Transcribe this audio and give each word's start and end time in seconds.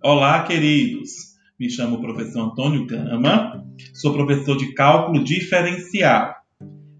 Olá, 0.00 0.44
queridos! 0.44 1.10
Me 1.58 1.68
chamo 1.68 2.00
professor 2.00 2.52
Antônio 2.52 2.86
Gama, 2.86 3.64
sou 3.92 4.12
professor 4.12 4.56
de 4.56 4.72
cálculo 4.72 5.24
diferencial. 5.24 6.36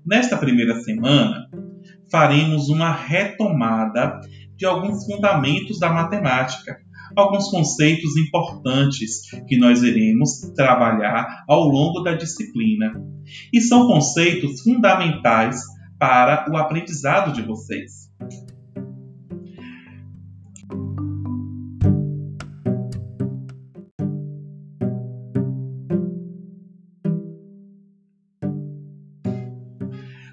Nesta 0.05 0.37
primeira 0.37 0.81
semana, 0.81 1.49
faremos 2.11 2.69
uma 2.69 2.91
retomada 2.91 4.19
de 4.57 4.67
alguns 4.67 5.07
fundamentos 5.07 5.79
da 5.79 5.93
matemática, 5.93 6.77
alguns 7.14 7.49
conceitos 7.49 8.17
importantes 8.17 9.30
que 9.46 9.57
nós 9.57 9.85
iremos 9.85 10.41
trabalhar 10.57 11.44
ao 11.49 11.69
longo 11.69 12.00
da 12.00 12.14
disciplina. 12.14 13.00
E 13.53 13.61
são 13.61 13.86
conceitos 13.86 14.61
fundamentais 14.63 15.61
para 16.00 16.50
o 16.50 16.57
aprendizado 16.57 17.33
de 17.33 17.43
vocês. 17.43 18.08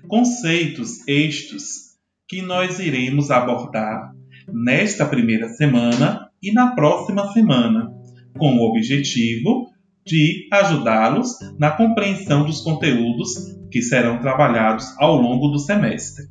Conceitos 0.07 1.07
estes 1.07 1.95
que 2.27 2.41
nós 2.41 2.79
iremos 2.79 3.31
abordar 3.31 4.13
nesta 4.51 5.05
primeira 5.05 5.49
semana 5.49 6.29
e 6.41 6.51
na 6.51 6.75
próxima 6.75 7.31
semana, 7.31 7.91
com 8.37 8.57
o 8.57 8.69
objetivo 8.69 9.67
de 10.05 10.47
ajudá-los 10.51 11.29
na 11.57 11.71
compreensão 11.71 12.45
dos 12.45 12.61
conteúdos 12.61 13.29
que 13.71 13.81
serão 13.81 14.19
trabalhados 14.19 14.85
ao 14.99 15.15
longo 15.15 15.47
do 15.47 15.59
semestre. 15.59 16.25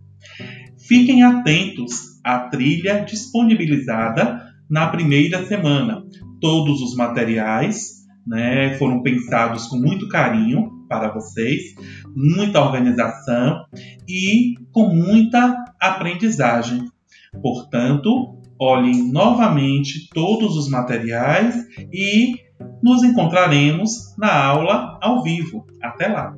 Fiquem 0.86 1.22
atentos 1.22 2.20
à 2.22 2.38
trilha 2.38 3.05
disponibilizada 3.05 4.41
na 4.70 4.86
primeira 4.88 5.44
semana. 5.47 6.05
Todos 6.41 6.81
os 6.81 6.94
materiais 6.94 8.05
né, 8.27 8.75
foram 8.78 9.03
pensados 9.03 9.66
com 9.66 9.77
muito 9.77 10.09
carinho 10.09 10.70
para 10.98 11.12
vocês, 11.12 11.75
muita 12.14 12.61
organização 12.61 13.64
e 14.09 14.55
com 14.73 14.89
muita 14.89 15.64
aprendizagem. 15.81 16.89
Portanto, 17.42 18.41
olhem 18.59 19.11
novamente 19.11 20.09
todos 20.12 20.56
os 20.56 20.69
materiais 20.69 21.67
e 21.92 22.37
nos 22.83 23.03
encontraremos 23.03 24.17
na 24.17 24.33
aula 24.45 24.98
ao 25.03 25.22
vivo. 25.22 25.67
Até 25.83 26.09
lá! 26.09 26.34